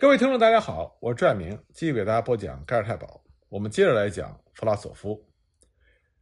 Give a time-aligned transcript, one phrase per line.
[0.00, 3.22] 各位听众，大家好，我是拽明，继续给大家播讲盖尔太保。
[3.50, 5.22] 我们接着来讲弗拉索夫。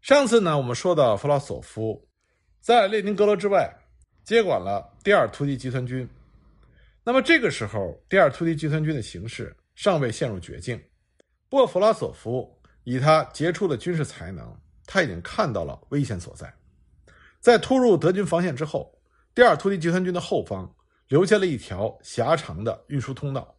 [0.00, 2.04] 上次呢，我们说到弗拉索夫
[2.60, 3.72] 在列宁格勒之外
[4.24, 6.08] 接管了第二突击集团军。
[7.04, 10.76] 那么这个时候，第二突击集团军的形势尚未陷入绝境。
[11.48, 12.52] 不过，弗拉索夫
[12.82, 16.52] 以他杰出的军事才能，他已经看到了危险所在。
[17.38, 18.92] 在突入德军防线之后，
[19.36, 20.68] 第二突击集团军的后方
[21.06, 23.54] 留下了一条狭长的运输通道。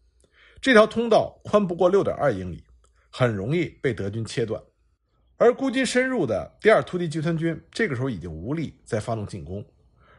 [0.62, 2.64] 这条通道宽不过六点二英里，
[3.10, 4.62] 很容易被德军切断。
[5.38, 9.66] 而孤军深入的第二突击集团军这个时候已经无力再发动进攻，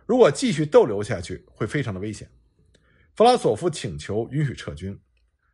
[0.06, 2.26] 如果继续逗留下去，会非常的危险。
[3.14, 4.98] 弗拉索夫请求允许撤军，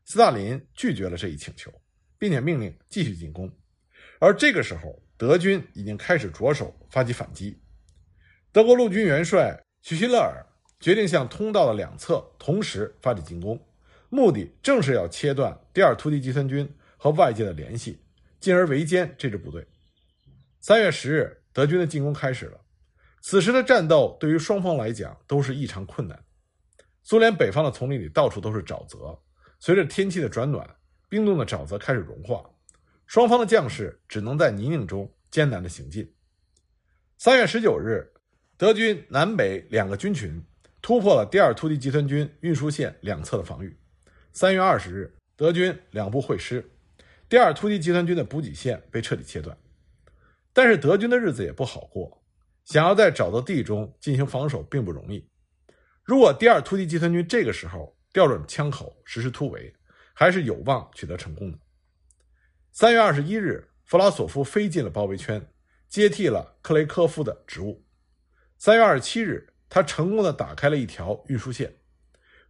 [0.04, 1.72] 斯大林拒绝了这一请求，
[2.16, 3.50] 并且命令继续进攻。
[4.20, 7.60] 而这个时候，德军已经开始着手发起反击。
[8.52, 10.46] 德国陆军元帅许希勒尔
[10.78, 13.60] 决定向通道的两侧同时发起进攻。
[14.16, 16.66] 目的正是要切断第二突击集团军
[16.96, 18.00] 和外界的联系，
[18.40, 19.66] 进而围歼这支部队。
[20.58, 22.58] 三月十日，德军的进攻开始了。
[23.20, 26.18] 此时的战斗对于双方来讲都是异常困难。
[27.02, 29.20] 苏联北方的丛林里到处都是沼泽，
[29.60, 30.66] 随着天气的转暖，
[31.10, 32.42] 冰冻的沼泽开始融化，
[33.06, 36.10] 双方的将士只能在泥泞中艰难地行进。
[37.18, 38.10] 三月十九日，
[38.56, 40.42] 德军南北两个军群
[40.80, 43.78] 突破了第二突击集团军运输线两侧的防御。
[44.36, 46.62] 三月二十日，德军两部会师，
[47.26, 49.56] 第二突击集团军的补给线被彻底切断。
[50.52, 52.22] 但是德军的日子也不好过，
[52.66, 55.26] 想要在沼泽地中进行防守并不容易。
[56.04, 59.74] 如果第二突击集团军这个时候调转枪口实施突围，
[60.12, 61.58] 还是有望取得成功的。
[62.72, 65.48] 三月二十一日，弗拉索夫飞进了包围圈，
[65.88, 67.82] 接替了克雷科夫的职务。
[68.58, 71.74] 三月二十七日，他成功的打开了一条运输线。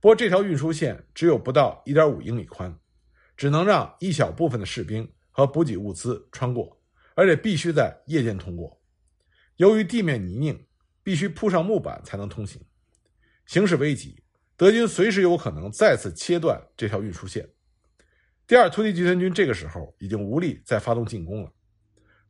[0.07, 2.73] 不过，这条运输线只有不到1.5英里宽，
[3.37, 6.81] 只能让一小部分的士兵和补给物资穿过，
[7.17, 8.81] 而且必须在夜间通过。
[9.57, 10.65] 由于地面泥泞，
[11.03, 12.65] 必须铺上木板才能通行。
[13.47, 14.23] 形势危急，
[14.57, 17.45] 德军随时有可能再次切断这条运输线。
[18.47, 21.53] 第二突击集团军这个时候已经无力再发动进攻了。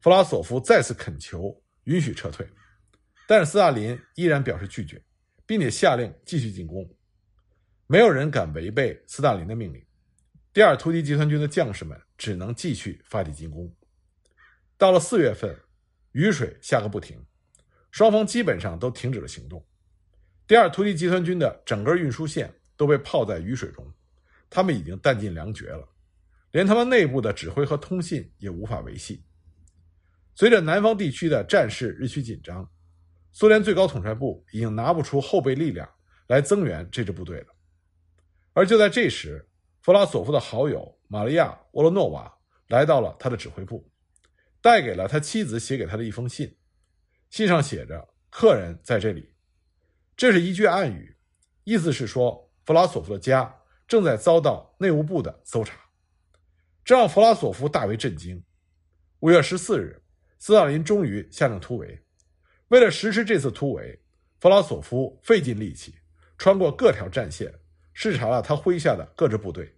[0.00, 1.54] 弗拉索夫再次恳求
[1.84, 2.48] 允许撤退，
[3.28, 5.04] 但是斯大林依然表示拒绝，
[5.44, 6.90] 并且下令继续进攻。
[7.88, 9.80] 没有人敢违背斯大林的命令，
[10.52, 13.72] 第二突击集团军的将士们只能继续发起进攻。
[14.76, 15.56] 到了四月份，
[16.10, 17.24] 雨水下个不停，
[17.92, 19.64] 双方基本上都停止了行动。
[20.48, 23.88] 第二突击集团军的整个运输线都被泡在雨水中，
[24.50, 25.88] 他们已经弹尽粮绝了，
[26.50, 29.22] 连他们内部的指挥和通信也无法维系。
[30.34, 32.68] 随着南方地区的战事日趋紧张，
[33.32, 35.88] 苏联最高统帅部已经拿不出后备力量
[36.26, 37.55] 来增援这支部队了。
[38.56, 39.46] 而就在这时，
[39.82, 43.86] 弗拉索夫的好友玛利亚·沃罗诺娃来到了他的指挥部，
[44.62, 46.56] 带给了他妻子写给他的一封信。
[47.28, 49.30] 信上写着：“客人在这里。”
[50.16, 51.14] 这是一句暗语，
[51.64, 53.54] 意思是说弗拉索夫的家
[53.86, 55.78] 正在遭到内务部的搜查。
[56.82, 58.42] 这让弗拉索夫大为震惊。
[59.20, 60.02] 五月十四日，
[60.38, 62.02] 斯大林终于下令突围。
[62.68, 64.02] 为了实施这次突围，
[64.40, 65.94] 弗拉索夫费尽力气，
[66.38, 67.52] 穿过各条战线。
[67.98, 69.74] 视察了他麾下的各支部队，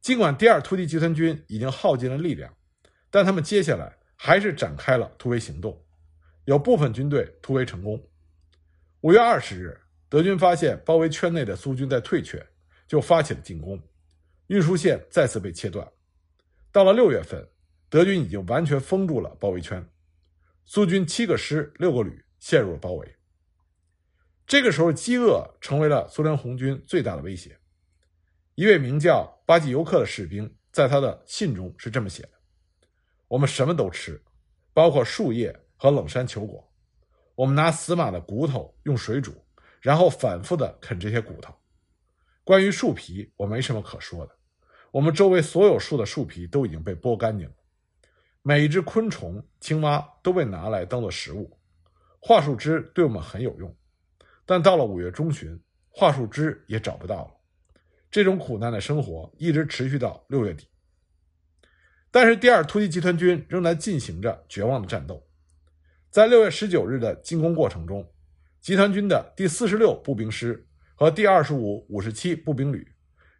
[0.00, 2.54] 尽管第二突击集团军已经耗尽了力量，
[3.10, 5.84] 但他们接下来还是展开了突围行动，
[6.44, 8.00] 有部分军队突围成功。
[9.00, 9.76] 五月二十日，
[10.08, 12.40] 德军发现包围圈内的苏军在退却，
[12.86, 13.82] 就发起了进攻，
[14.46, 15.84] 运输线再次被切断。
[16.70, 17.44] 到了六月份，
[17.88, 19.84] 德军已经完全封住了包围圈，
[20.64, 23.16] 苏军七个师六个旅陷入了包围。
[24.46, 27.58] 这个时候，饥饿成为了苏联红军最大的威胁。
[28.54, 32.30] 一位名叫巴季尤克的士兵在他的信中是这么写的
[33.26, 34.22] ：“我们什么都吃，
[34.74, 36.70] 包括树叶和冷山球果。
[37.34, 39.34] 我们拿死马的骨头用水煮，
[39.80, 41.52] 然后反复的啃这些骨头。
[42.44, 44.36] 关于树皮，我没什么可说的。
[44.92, 47.54] 我们周围所有树的树皮都已经被剥干净了。
[48.42, 51.58] 每一只昆虫、青蛙都被拿来当做食物。
[52.20, 53.74] 桦树枝对我们很有用。”
[54.46, 55.58] 但到了五月中旬，
[55.90, 57.30] 桦树枝也找不到了。
[58.10, 60.68] 这种苦难的生活一直持续到六月底。
[62.10, 65.26] 但是第二突击集团军仍然进行着绝望的战斗。
[66.10, 68.08] 在六月十九日的进攻过程中，
[68.60, 70.64] 集团军的第四十六步兵师
[70.94, 72.86] 和第二十五、五十七步兵旅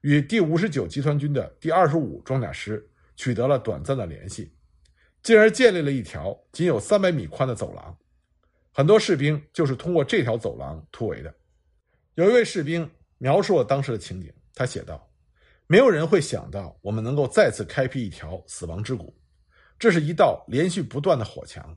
[0.00, 2.84] 与第五十九集团军的第二十五装甲师
[3.14, 4.52] 取得了短暂的联系，
[5.22, 7.96] 进而建立了一条仅有三百米宽的走廊。
[8.76, 11.32] 很多士兵就是通过这条走廊突围的。
[12.17, 15.09] 有一位士兵描述了当时的情景，他写道
[15.69, 19.17] ：“没有人会想到我们能够再次开辟一条死亡之谷。
[19.79, 21.76] 这是一道连续不断的火墙，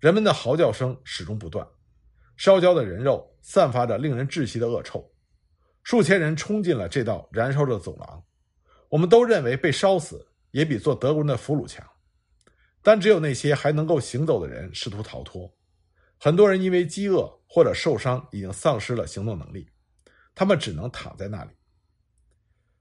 [0.00, 1.64] 人们的嚎叫声始终不断，
[2.36, 5.08] 烧焦的人肉散发着令人窒息的恶臭。
[5.84, 8.24] 数千人冲进了这道燃烧着的走廊。
[8.88, 11.88] 我们都认为被烧死也比做德国人的俘虏强，
[12.82, 15.48] 但只有那些还能够行走的人试图逃脱。
[16.18, 19.68] 很多人因为饥饿或者受伤已经丧失了行动能力，
[20.34, 21.50] 他们只能躺在那里。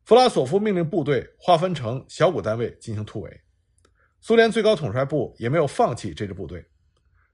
[0.06, 3.42] 弗拉索夫命令部队划分成小股单位进行突围，
[4.22, 6.66] 苏联最高统帅部也没有放弃这支部队。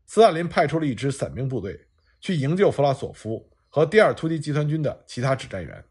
[0.05, 1.79] 斯大林派出了一支伞兵部队
[2.19, 5.83] 去营救弗拉索夫和第二突击集团军的其他指战员。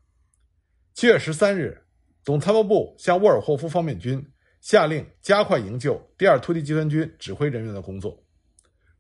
[0.95, 1.85] 七月十三日。
[2.25, 4.23] 总参谋部向沃尔霍夫方面军
[4.61, 8.23] 下令加快营救第二突击集团军指挥人员的工作。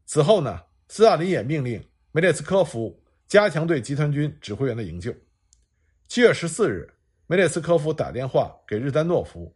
[0.06, 0.58] 此后呢，
[0.88, 1.82] 斯大林也命令
[2.12, 5.14] 梅列斯科夫加强对集团军指挥员的营救。
[6.08, 6.90] 七月十四日，
[7.26, 9.54] 梅列斯科夫打电话给日丹诺夫，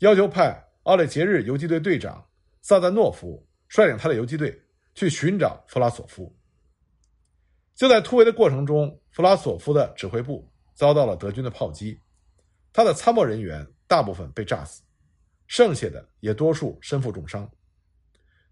[0.00, 2.22] 要求派奥列杰日游击队队长
[2.60, 4.62] 萨赞诺夫率领他的游击队
[4.94, 6.30] 去寻找弗拉索夫。
[7.74, 11.98] 就在突围的过程中，弗拉索夫的指挥部遭到了德军的炮击。
[12.74, 14.82] 他的参谋人员大部分被炸死，
[15.46, 17.50] 剩下的也多数身负重伤。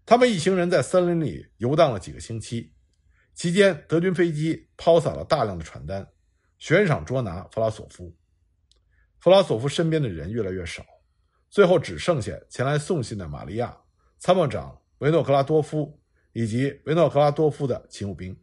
[0.05, 2.73] 他们一行人在森林里游荡了几个星期，
[3.33, 6.05] 期间德军飞机抛洒了大量的传单，
[6.57, 8.13] 悬赏捉拿弗拉索夫。
[9.19, 10.83] 弗拉索夫身边的人越来越少，
[11.49, 13.77] 最后只剩下前来送信的玛利亚、
[14.19, 15.97] 参谋长维诺格拉多夫
[16.33, 18.37] 以及维诺格拉多夫的勤务兵。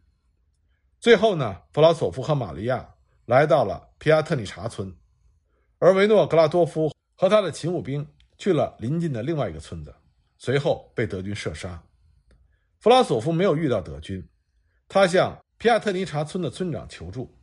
[0.98, 2.94] 最后呢，弗拉索夫和玛利亚
[3.26, 4.94] 来到了皮亚特尼查村。
[5.78, 8.06] 而维诺格拉多夫和他的勤务兵
[8.38, 9.94] 去了邻近的另外一个村子，
[10.40, 11.82] 随后被德军射杀。
[12.78, 14.26] 弗拉索夫没有遇到德军，
[14.88, 17.38] 他向皮亚特尼查村的村长求助，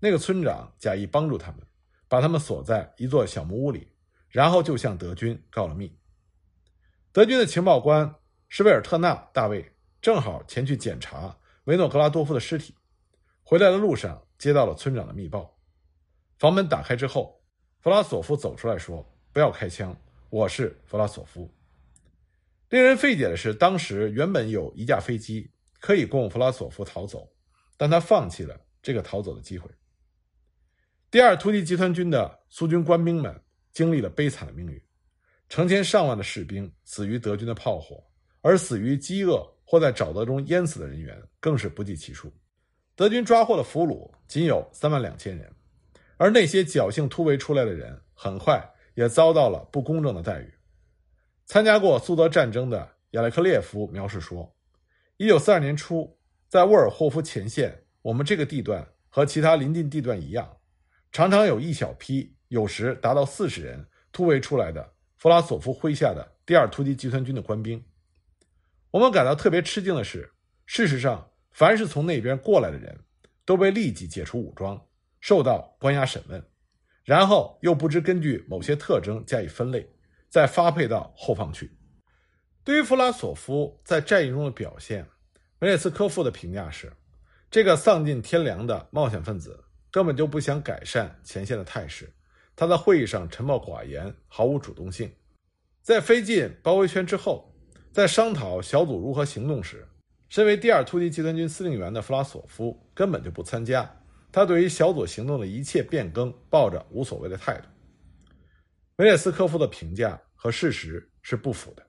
[0.00, 1.60] 那个村长假意帮助他们，
[2.08, 3.86] 把他们锁在一座小木屋里，
[4.28, 5.96] 然后就向德军告了密。
[7.12, 8.12] 德军的情报官
[8.48, 9.72] 施维尔特纳大卫
[10.02, 12.74] 正好前去检查维诺格拉多夫的尸体，
[13.44, 15.56] 回来的路上接到了村长的密报，
[16.40, 17.40] 房门打开之后。
[17.80, 19.94] 弗拉索夫走出来说：“不要开枪，
[20.30, 21.54] 我是弗拉索夫。”
[22.74, 25.48] 令人费解的是，当时原本有一架飞机
[25.78, 27.32] 可以供弗拉索夫逃走，
[27.76, 29.70] 但他放弃了这个逃走的机会。
[31.08, 33.40] 第二突击集团军的苏军官兵们
[33.72, 34.82] 经历了悲惨的命运，
[35.48, 38.04] 成千上万的士兵死于德军的炮火，
[38.40, 42.28] 而死于饥饿或在沼泽中淹死的人员更是不计其数。
[42.96, 45.48] 德军抓获的俘虏仅有三万两千人。
[46.16, 50.53] 而那些侥幸突围出来的人，很快也遭到了不公正的待遇。
[51.46, 54.54] 参加过苏德战争的亚列克列夫描述说
[55.18, 56.18] ：“一九四二年初，
[56.48, 60.56] 在沃尔霍夫前线，我们这个地段和其他邻近地段一样，
[61.12, 67.84] 常常有一小批，有时达到四十人突围出来的弗拉索夫麾下的第二突击集团军的官兵。
[68.90, 70.32] 我们感到特别吃惊的是，
[70.66, 72.98] 事实上，凡是从那边过来的人，
[73.44, 74.80] 都被立即解除武装。”
[75.20, 76.44] 受到关押审问，
[77.02, 79.88] 然后又不知根据某些特征加以分类，
[80.34, 81.70] 再发配到后方去。
[82.64, 85.06] 对于弗拉索夫在战役中的表现，
[85.60, 86.92] 梅列斯科夫的评价是：
[87.52, 92.12] 这个丧尽天良的冒险分子根本就不想改善前线的态势。
[92.56, 95.08] 他在会议上沉默寡言，毫无主动性。
[95.82, 97.54] 在飞进包围圈之后，
[97.92, 99.86] 在商讨小组如何行动时，
[100.28, 103.88] 身为第二突击集团军司令员的弗拉索夫根本就不参加。
[104.32, 107.68] 他对于小组行动的一切变更抱着无所谓的态度。
[108.96, 111.84] 梅列斯科夫的评价和事实是不符的。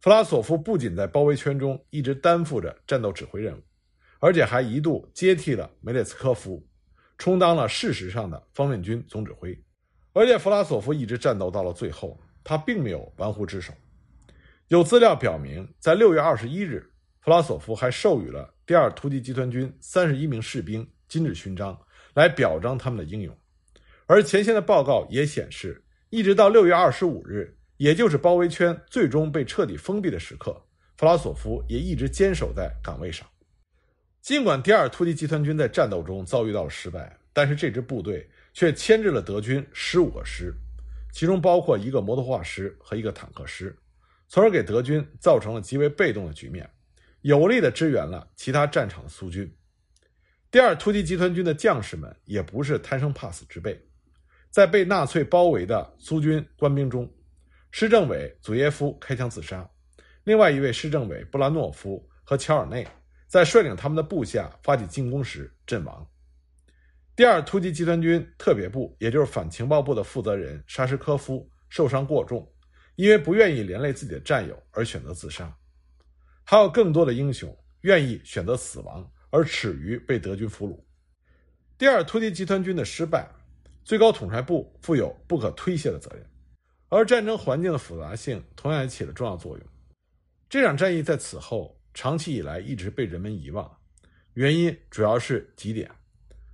[0.00, 3.62] 弗拉索夫不仅在包围圈中一直担负着战斗指挥任务，
[4.18, 6.62] 而且还一度接替了梅列斯科夫，
[7.16, 9.58] 充当了事实上的方面军总指挥。
[10.12, 13.72] 而且弗拉索夫一直战斗到了最后，他并没有玩忽职守。
[14.68, 16.92] 有资料表明，在六月二十一日，
[17.22, 20.86] 弗拉索夫还授予了第二突击集团军三十一名士兵。
[21.08, 21.78] 金质勋章
[22.14, 23.34] 来表彰他们的英勇，
[24.06, 30.62] 而前线的报告也显示，一直到六月二十五日，也就是包围圈最终被彻底封闭的时刻，
[30.98, 33.26] 弗拉索夫也一直坚守在岗位上。
[34.20, 40.52] 尽管第二突击集团军在战斗中遭遇到了失败，但是这支部队却牵制了德军十五个师，
[41.14, 43.74] 其中包括一个摩托化师和一个坦克师，
[44.28, 46.68] 从而给德军造成了极为被动的局面，
[47.22, 49.50] 有力地支援了其他战场的苏军。
[50.50, 53.82] 第二突击集团军的将士们也不是贪生怕死之辈，
[54.52, 57.10] 在被纳粹包围的苏军官兵中，
[57.70, 59.66] 师政委祖耶夫开枪自杀，
[60.24, 62.86] 另外一位师政委布拉诺夫和乔尔内
[63.26, 66.06] 在率领他们的部下发起进攻时阵亡。
[67.16, 72.46] 第二突击集团军特别部，也就是反情报部的负责人沙什科夫受伤过重，
[72.94, 75.50] 因为不愿意连累自己的战友而选择自杀。
[76.44, 80.78] 还有更多的英雄愿意选择死亡，而耻于被德军俘虏。
[81.78, 83.26] 第二突击集团军的失败，
[83.84, 86.24] 最高统帅部负有不可推卸的责任，
[86.88, 89.66] 而战争环境的复杂性同样也起了重要作用。
[90.48, 93.70] 这场战役在此后长期以来一直被人们遗忘，
[94.34, 95.90] 原因主要是几点。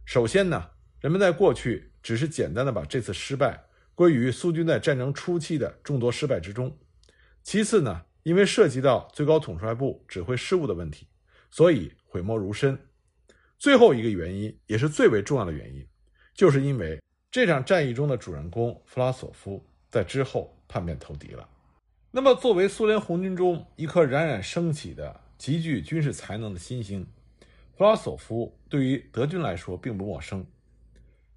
[0.05, 0.71] 首先呢，
[1.01, 3.63] 人们在过去只是简单的把这次失败
[3.95, 6.77] 归于苏军在战争初期的众多失败之中。
[7.43, 11.07] 其次呢，因为涉及到最高统帅部指挥失误的问题，
[11.51, 12.79] 所以讳莫如深。
[13.59, 15.87] 最后一个原因，也是最为重要的原因，
[16.33, 21.47] 就是因为这场战役中的主人公弗拉索夫在之后叛变投敌了。
[22.11, 27.07] 那么，作为苏联红军中一颗冉冉升起的极具军事才能的新星，
[27.77, 30.45] 弗拉索夫对于德军来说并不陌生。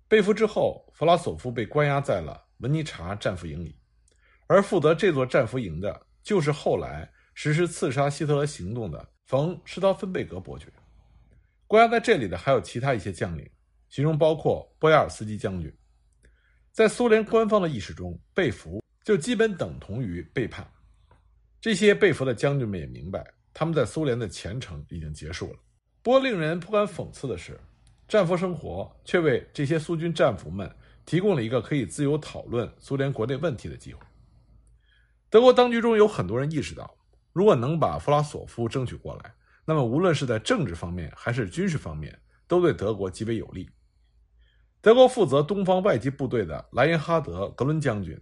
[0.08, 3.76] 被俘之后，弗拉索夫被关押在了文尼察战俘营里，
[4.48, 10.68] 而负责这座战俘营的就是后来实施刺杀希特勒行动的冯施陶芬贝格伯爵。
[11.68, 13.50] 关押在这里的还有其他一些将领，
[13.90, 15.70] 其中包括波亚尔斯基将军。
[16.72, 18.82] 在苏联官方的意识中，被俘。
[19.04, 20.64] 就基本等同于背叛。
[21.60, 25.60] 这些被俘的将军们也明白，他们在苏联的前程已经结束了。
[26.04, 27.60] 不过，令人颇感讽刺的是，
[28.08, 30.72] 战俘生活却为这些苏军战俘们
[31.04, 34.00] 提供了一个可以自由讨论苏联国内问题的机会。
[35.32, 36.96] 德国当局中有很多人意识到，
[37.34, 39.34] 如果能把弗拉索夫争取过来，
[39.66, 42.16] 那么无论是在政治方面还是军事方面，
[42.48, 43.68] 都对德国极为有利。
[44.82, 48.20] 德国负责东方外籍部队的莱因哈德·格伦将军。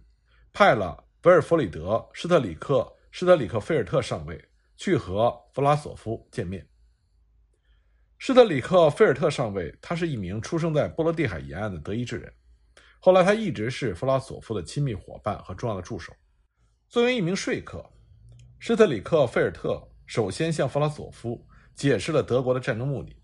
[0.52, 2.78] 派了维尔弗里德·施特里克·
[3.10, 4.44] 施特里克菲尔特上尉
[4.76, 6.66] 去和弗拉索夫见面。
[8.18, 12.30] 施特里克菲尔特上尉，他是一名出生在波罗的海沿岸的德意志人，
[12.98, 16.12] 后来他一直是弗拉索夫的亲密伙伴和重要的助手。
[16.88, 17.88] 作为一名说客，
[18.58, 21.42] 施特里克菲尔特首先向弗拉索夫
[21.74, 23.16] 解释了德国的战争目的。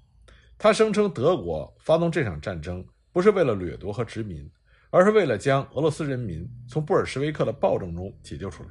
[0.56, 2.86] 他声称，德国发动这场战争
[3.16, 4.46] 不是为了掠夺和殖民。
[4.90, 8.68] 而是为了将俄罗斯人民从布尔什维克的暴政中解救出来，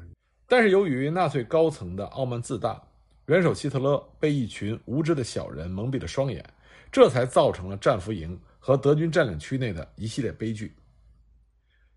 [0.47, 2.79] 但是由于纳粹高层的傲慢自大，
[3.25, 6.45] 元首希特勒被一群无知的小人蒙蔽了双眼，
[6.91, 10.75] 这才造成了战俘营和德军占领区内的一系列悲剧。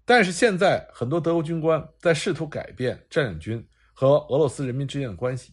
[0.06, 3.62] 但是现在，很多德国军官在试图改变占领军
[3.92, 5.52] 和俄罗斯人民之间的关系。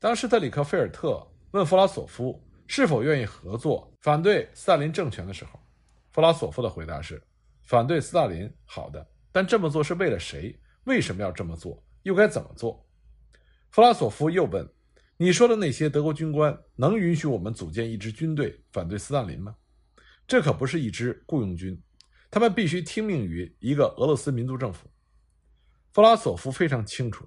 [0.00, 5.58] 当施特里克菲尔特问弗拉索夫是否愿意合作反对斯大林政权的时候，
[6.14, 7.20] 弗拉索夫的回答是。
[7.64, 10.56] 反对斯大林，好的，但这么做是为了谁？
[10.84, 11.82] 为什么要这么做？
[12.02, 12.86] 又该怎么做？
[13.70, 14.64] 弗拉索夫又问
[15.18, 19.56] ：“你说的那些德国军官能允许我们组建一支军队反对斯大林吗？
[20.24, 21.82] 这可不是一支雇佣军，
[22.30, 24.88] 他们必须听命于一个俄罗斯民族政府。”
[25.92, 27.26] 弗拉索夫非常清楚，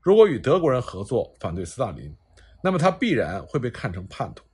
[0.00, 2.12] 如果与德国人合作反对斯大林，
[2.62, 4.44] 那么他必然会被看成叛徒，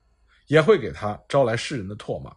[0.48, 2.36] 也会给他招来世人的唾骂，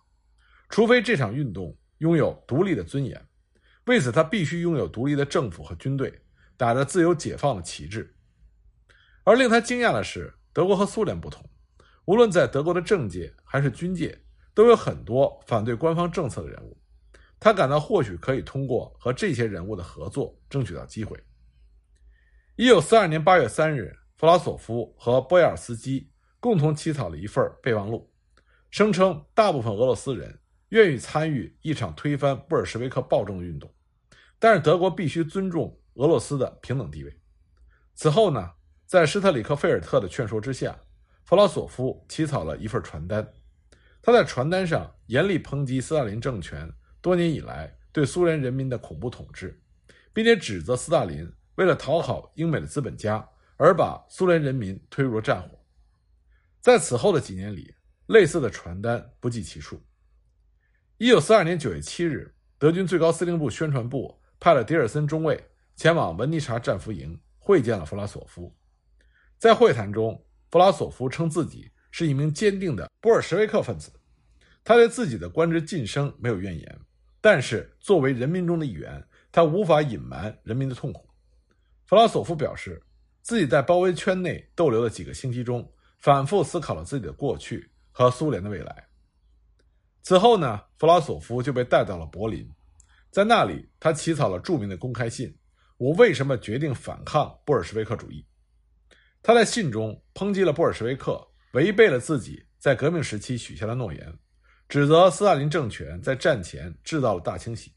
[0.74, 1.78] 除非这场运动。
[2.00, 3.26] 拥有独立的尊严，
[3.86, 6.12] 为此他必须拥有独立的政府和军队，
[6.58, 8.14] 打着自由解放的旗帜。
[9.24, 11.50] 而令他惊讶的是，德国和苏联不同，
[12.04, 14.20] 无论在德国的政界还是军界，
[14.54, 16.78] 都有很多反对官方政策的人物。
[17.40, 21.18] 他感到或许可以通过和这些人物的合作，争取到机会。
[22.58, 26.12] 一九四二年八月三日，弗拉索夫和波亚尔斯基
[26.42, 28.12] 共同起草了一份备忘录，
[28.72, 30.38] 声称大部分俄罗斯人。
[30.74, 33.72] 愿意参与一场推翻布尔什维克暴政的运动，
[34.40, 37.16] 但是德国必须尊重俄罗斯的平等地位。
[37.94, 38.52] 此后呢，
[38.88, 40.76] 在施特里克菲尔特的劝说之下，
[41.26, 43.32] 弗拉索夫起草了一份传单。
[44.02, 46.68] 他在传单上严厉抨击斯大林政权
[47.02, 49.62] 多年以来对苏联人民的恐怖统治，
[50.12, 53.24] 并且指责斯大林为了讨好英美的资本家
[53.58, 55.50] 而把苏联人民推入了战火。
[56.60, 57.76] 在此后的几年里，
[58.08, 59.80] 类似的传单不计其数。
[61.04, 68.56] 一九四二年九月七日，德军最高司令部宣传部派了迪尔森中尉前往文尼察战俘营会见了弗拉索夫。
[69.38, 73.92] 在会谈中，弗拉索夫称自己是一名坚定的布尔什维克分子，
[74.64, 76.80] 他对自己的官职晋升没有怨言，
[77.20, 81.06] 但是作为人民中的一员，他无法隐瞒人民的痛苦。
[81.84, 82.82] 弗拉索夫表示，
[83.22, 85.70] 自己在包围圈内逗留的几个星期中，
[86.00, 88.88] 反复思考了自己的过去和苏联的未来。
[90.04, 92.48] 此后呢，弗拉索夫就被带到了柏林，
[93.10, 95.34] 在那里，他起草了著名的公开信
[95.78, 98.26] ：“我为什么决定反抗布尔什维克主义？”
[99.24, 104.14] 他在信中抨击了布尔什维克，违背了自己在革命时期许下的诺言，
[104.68, 107.72] 指责斯大林政权在战前制造了大清洗。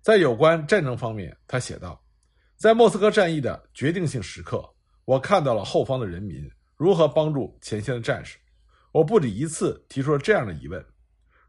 [0.00, 2.02] 在有关战争方面，他写道
[2.56, 4.66] ：“在莫斯科战役的决定性时刻，
[5.04, 8.38] 我看到了后方的人民如何帮助前线的战士。
[8.92, 10.82] 我不止一次提出了这样的疑问：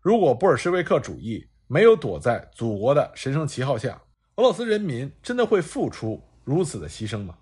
[0.05, 3.99] 如果布尔什维克主义没有躲在祖国的神圣旗号下，
[4.35, 7.35] 俄罗斯人民真的会付出如此的牺牲吗？”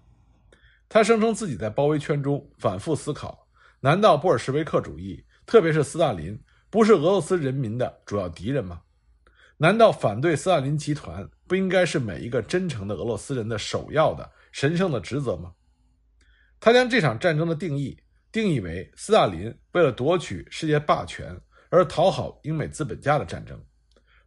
[0.87, 3.45] 他声称自己在包围圈中反复思考：
[3.81, 8.81] 难道布尔什维克主义，特别是斯大林，不是俄罗斯人民的主要敌人吗？
[9.57, 15.51] 难道反对斯大林集团不应该是每一个真诚的俄罗斯人的首要的神圣的职责吗？
[16.61, 17.97] 他将这场战争的定义
[18.31, 21.37] 定义为斯大林为了夺取世界霸权
[21.73, 23.59] 而讨好英美资本家的战争，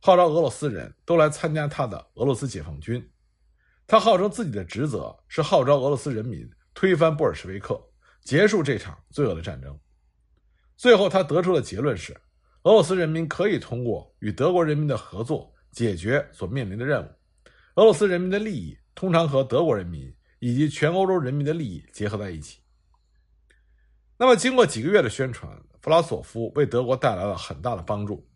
[0.01, 3.09] 号召俄罗斯人都来参加他的俄罗斯解放军。
[3.87, 7.81] 他号称自己的职责是号召俄罗斯人民推翻布尔什维克，
[8.25, 9.79] 结束这场罪恶的战争。
[10.77, 12.13] 最后，他得出的结论是。
[12.65, 17.09] 俄罗斯人民可以通过与德国人民的合作解决所面临的任务。
[17.77, 22.59] 俄罗斯人民的利益通常和德国人民以及全欧洲人民的利益结合在一起。
[24.19, 25.57] 那么，经过几个月的宣传，
[25.87, 28.29] 弗拉索夫为德国带来了很大的帮助。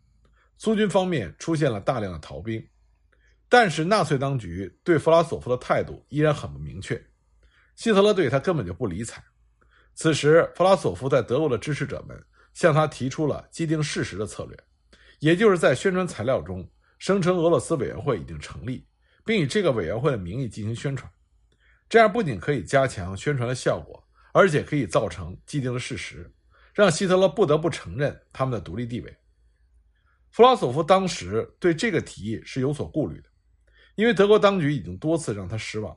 [0.57, 2.65] 苏军方面出现了大量的逃兵，
[3.49, 6.95] 但是纳粹当局对弗拉索夫的态度依然很不明确。
[7.75, 9.21] 希特勒对他根本就不理睬。
[9.95, 12.17] 此时，弗拉索夫在德国的支持者们。
[12.53, 14.57] 向他提出了既定事实的策略，
[15.19, 18.85] 也就是在宣传材料中声称俄罗斯委员会已经成立，
[19.25, 21.09] 并以这个委员会的名义进行宣传。
[21.87, 24.01] 这样不仅可以加强宣传的效果，
[24.33, 26.29] 而且可以造成既定的事实，
[26.73, 29.17] 让希特勒不得不承认他们的独立地位。
[30.29, 33.29] 弗拉索夫当时对这个提议是有所顾虑的，
[33.95, 35.95] 因为德国当局已经多次让他失望，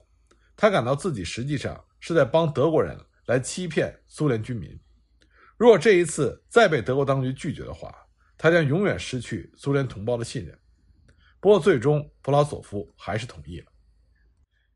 [0.57, 4.77] 他感到自己实际上是在帮德国人来欺骗苏联军民。
[5.57, 7.95] 如果这一次再被德国当局拒绝的话，
[8.37, 10.59] 他将永远失去苏联同胞的信任。
[11.39, 13.67] 不过，最终弗拉索夫还是同意了。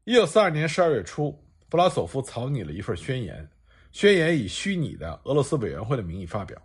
[0.04, 3.50] 一九四二年十二月初，弗拉索夫草拟了一份宣言，
[3.90, 6.60] 宣言以虚拟的俄罗斯委员会的名义发表。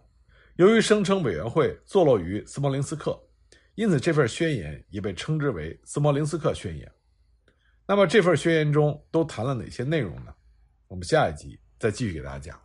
[0.55, 3.19] 由于声称委员会坐落于斯摩棱斯克，
[3.75, 6.91] 因此这份宣言也被称之为斯摩棱斯克宣言。
[7.87, 10.33] 那么，这份宣言中都谈了哪些内容呢？
[10.87, 12.62] 我们下一集再继续给大家讲。